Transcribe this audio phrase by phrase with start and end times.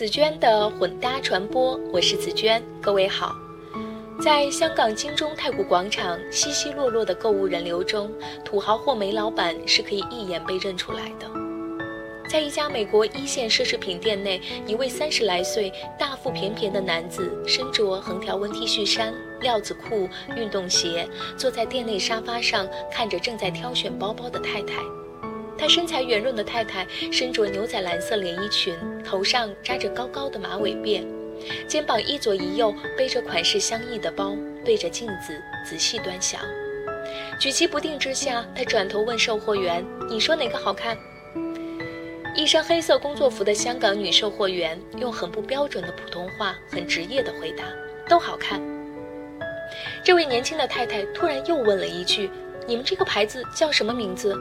[0.00, 3.36] 紫娟的混搭传播，我是紫娟，各位好。
[4.18, 8.10] 在香港金钟太古广场稀稀落落的购物人流中，
[8.42, 11.26] 土豪或煤老板是可以一眼被认出来的。
[12.30, 19.12] 在一家美国一线奢侈品店内，一位三十来岁、大腹便便的男子，身着横条纹 T 恤衫、
[19.42, 24.80] 料子裤、运动鞋，坐在店内沙发上，看着正在挑选包包的太太。
[25.60, 31.04] 她身材圆润的太太身着牛仔蓝色连衣裙，头上扎着高高的马尾辫，
[31.68, 36.40] 肩膀一左一右背着款式相异的包，对着镜子仔细端详。
[37.38, 40.96] 举棋不定之下，她转头问售货员：“你说哪个好看？”
[42.34, 47.64] 一身黑色工作服的香港女售货员用很不标准的普通话，很职业的回答
[48.08, 48.58] ：“都好看。”
[50.02, 52.30] 这位年轻的太太突然又问了一句
[52.66, 54.34] ：“你们这个牌子叫什么名字？”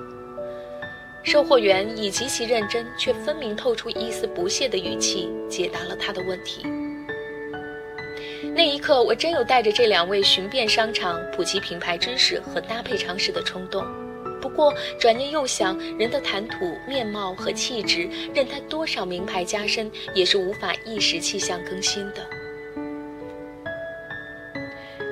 [1.24, 6.66] 售货员以极其认真却分明透出一丝不屑的语气解答了他的问题。
[8.56, 13.86] 那一刻，我真有带着这两位寻遍商场、普及品牌知识和搭配常识的冲动。
[14.42, 22.39] 不过转念又想，人的谈吐、面貌和气质，任他多少名牌加身，也是无法一时气象更新的。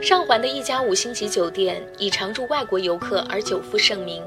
[0.08, 4.24] 上环的一家五星级酒店以常住外国游客而久负盛名，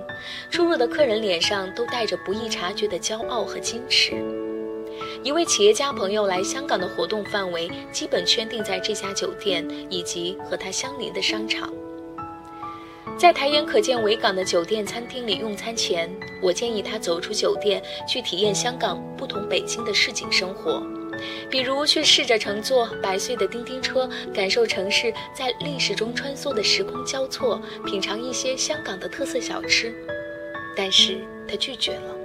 [0.51, 4.13] 出入的客人脸上都带着不易察觉的骄傲和矜持。
[5.23, 11.73] 一位企业家朋友来香港的活动范围基本圈定在这家酒店以及和它相邻的商场。
[13.17, 20.85] 在抬眼可见维港的酒店餐厅里用餐前，我建议他走出酒店去体验香港不同北京的市井生活。
[21.51, 29.93] 比如去试着乘坐百岁的叮叮车，感受城市在历史中穿梭的时空交错，品尝一些香港的特色小吃。
[30.77, 32.17] 但是他拒绝了。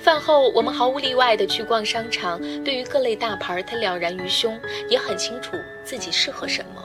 [0.00, 5.52] 饭后，我们毫无例外的去逛商场，对于各类大牌，他了然于胸，也很清楚
[5.82, 6.84] 自己适合什么。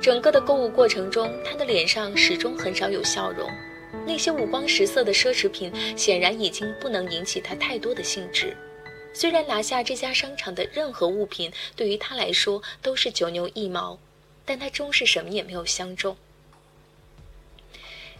[0.00, 3.50] 整个的购物过程中，他的脸上始终很少有笑容。
[4.06, 8.54] 那些五光十色的奢侈品，显然已经不能引起他太多的兴致。
[9.12, 13.98] 虽然拿下这家商场的任何物品对于他来说都是九牛一毛，
[14.44, 16.16] 但他终是什么也没有相中。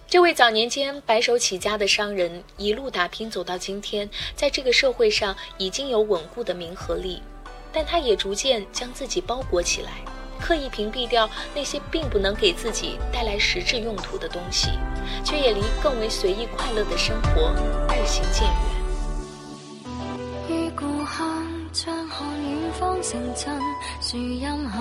[0.06, 7.22] 这位早年间白手起家的商人，一路打拼走到今天，在这个社会上已经有稳固的名和利，
[7.72, 9.92] 但他也逐渐将自己包裹起来，
[10.38, 14.68] 刻意屏蔽掉那些并不能给自己带来实质用途的东西，
[15.24, 17.50] 却也离更为随意快乐的生活
[17.96, 18.81] 日行渐远。
[23.02, 23.58] 成真，
[24.00, 24.78] 树荫下，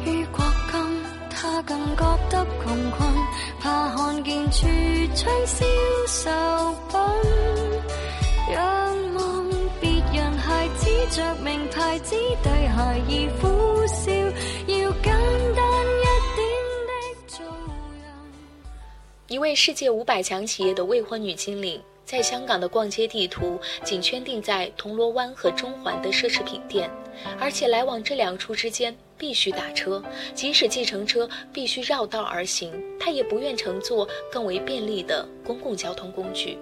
[0.06, 0.40] 于国
[0.72, 3.16] 金，他更觉得穷困，
[3.62, 4.64] 怕看见橱
[5.16, 5.66] 窗销
[6.08, 7.71] 售品。
[11.12, 13.04] 着子孩儿要
[17.28, 17.52] 简单
[19.28, 26.90] 一位世界五百强企业的未婚女经理，在香港的逛街地图仅圈定在铜锣湾和中环的奢侈品店，
[27.38, 30.02] 而且来往这两处之间必须打车，
[30.34, 36.58] 即使计程车必须绕道而行，她也不愿乘坐更为便利的公共交通工具。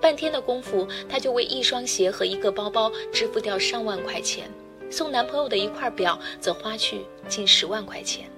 [0.00, 4.50] 半天的功夫，她就为一双鞋和一个包包支付掉上万块钱，
[4.90, 8.28] 送男朋友的一块表则花去近十万块钱。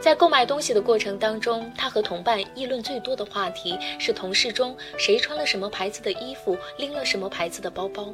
[0.00, 8.12] 在购买东西的过程当中，她和同伴议论最多的话题是同事中谁穿了什么牌子的衣服，拎了什么牌子的包包。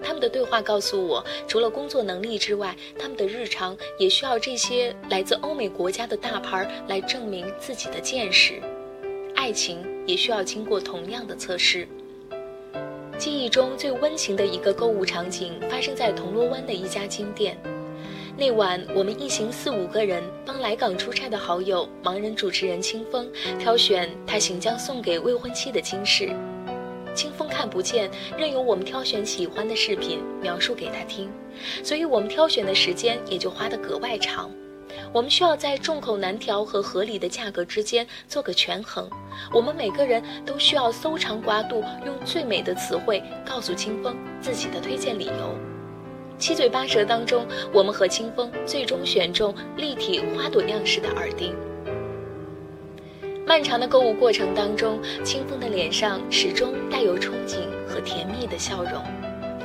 [0.00, 8.60] 他们的对话告诉我，除了工作能力之外，他们的日常也需要这些来自欧美国家的大牌来证明自己的见识。
[9.38, 11.86] 爱情也需要经过同样的测试。
[13.16, 17.56] 记忆中最温情的一个购物场景，发生在铜锣湾的一家金店。
[18.36, 23.28] 那晚，我们一行四五个人，帮来港出差的好友、盲人主持人清风
[23.60, 26.30] 挑选他行将送给未婚妻的金饰。
[27.14, 31.30] 清风看不见，任由我们挑选喜欢的饰品，描述给他听，
[31.84, 34.50] 所以我们挑选的时间也就花得格外长。
[35.12, 39.08] 我们需要在众口难调和合理的价格之间做个权衡。
[39.52, 45.54] 我们每个人都需要搜肠刮肚，用最美的词汇告诉清风自己的推荐理由。
[46.38, 51.54] 七嘴八舌当中，我们和清风最终选中立体花朵样式的耳钉。
[53.44, 57.56] 漫长的购物过程当中，清风的脸上始终带有憧憬
[57.88, 59.02] 和甜蜜的笑容。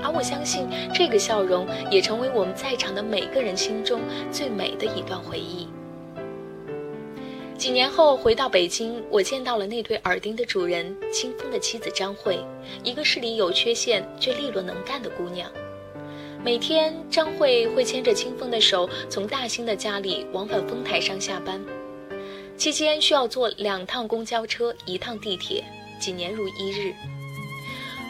[0.03, 4.01] 而我相信，这个笑容也成为我们在场的每个人心中
[4.31, 5.65] 最美的一段回忆。
[7.57, 12.37] 几年后回到北京，我见到了那对耳钉的主人——清风的妻子张慧，
[12.83, 15.49] 一个视力有缺陷却利落能干的姑娘。
[16.43, 21.63] 每天，张慧会牵着清风的手，从大兴的家里往返丰台上下班，
[22.57, 25.63] 期间需要坐两趟公交车、一趟地铁，
[26.01, 26.93] 几年如一日。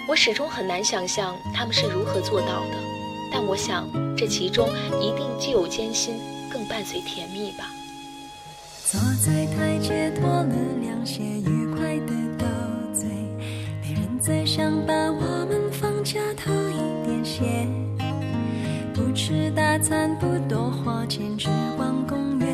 [0.06, 2.76] 我始终很难想象他们是如何做到的，
[3.32, 4.68] 但我想这其中
[5.00, 6.16] 一定既有艰辛，
[6.52, 7.66] 更伴随甜蜜吧。
[8.86, 12.46] 坐在台阶脱了凉鞋，愉快的斗
[12.94, 13.08] 嘴，
[13.82, 17.70] 别人在想把我们放假偷一点闲，
[18.94, 21.48] 不吃大餐不多花钱，只
[21.78, 22.50] 逛公园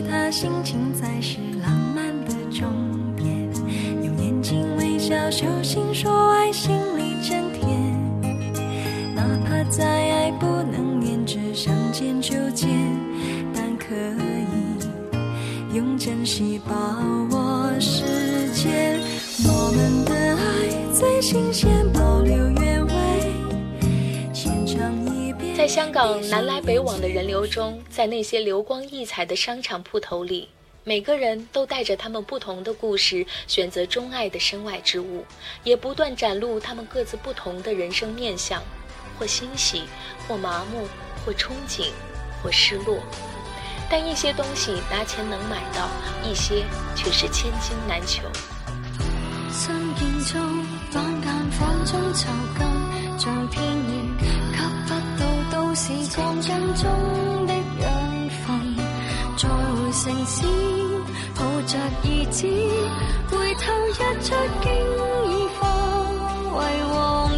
[0.00, 2.70] 他心情才是浪漫的终
[3.16, 3.28] 点，
[4.02, 9.14] 用眼睛微笑，手心说爱，心里真甜。
[9.14, 12.68] 哪怕再爱不能粘着，想见就见，
[13.54, 16.74] 但可以用珍惜把
[17.32, 17.98] 握时
[18.54, 18.96] 间。
[19.44, 22.31] 我们的爱最新鲜，保留。
[25.62, 30.48] 在香港南来北往的人流中，在那些流光溢彩的商场铺头里，
[30.82, 35.24] 每个人都带着他们不同的故事，选择钟爱的身外之物，
[35.62, 38.60] 也不断展露他们各自不同的人生面相，
[39.16, 39.84] 或欣喜，
[40.26, 40.84] 或麻木，
[41.24, 41.90] 或憧憬，
[42.42, 42.98] 或失落。
[43.88, 45.88] 但一些东西拿钱能买到，
[46.28, 46.64] 一些
[46.96, 48.22] 却是千金难求。
[55.84, 58.74] 是光镜中的养分，
[59.36, 60.44] 再回城市
[61.34, 62.46] 抱着儿子，
[63.26, 64.32] 回头日出，
[64.62, 64.72] 经
[65.28, 65.70] 已化
[66.52, 67.31] 为黄。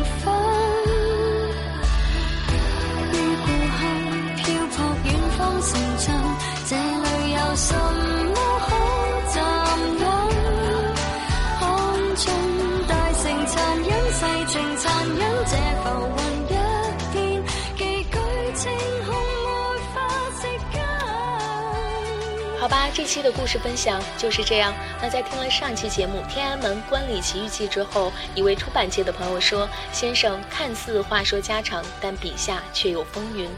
[22.64, 24.72] 好吧，这期的故事分享就是这样。
[24.98, 33.50] 那在听了上期节目《天安门观礼奇遇记》之后，一位出版界的朋友说：“先生看似话说家常，但笔下却有风云。”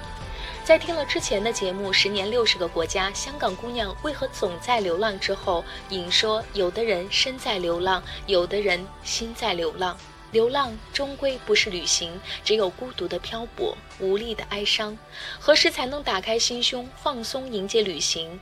[0.67, 9.97] 在听了之前的节目《十年六十个国家，香港姑娘为何总在流浪》之后，影说：“有的人身在流浪，有的人心在流浪。
[10.33, 14.99] 流浪终归不是旅行，只有孤独的漂泊，无力的哀伤。
[15.39, 18.37] 何时才能打开心胸，放松迎接旅行？”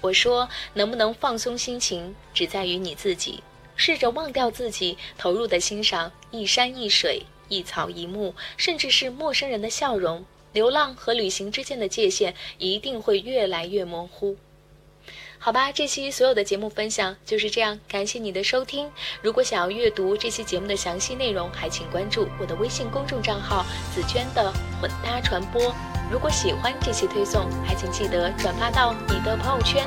[0.00, 3.42] 我说：“能不能放松心情，只在于你自己。
[3.76, 10.24] 试着忘掉自己，投入地欣赏一山一水、一草一木，甚至是陌生人的笑容。
[10.52, 14.36] 流浪和旅行之间的界限一定会越来越模糊。”
[15.40, 17.78] 好吧，这期所有的节目分享就是这样。
[17.88, 18.90] 感谢你的收听。
[19.22, 25.72] 如果想要阅读这期节目的详细内容，还请关注我的微信公众账号“紫娟的混搭传播”。
[26.10, 29.86] 如果喜欢这期推送还请记得转发到你的朋友圈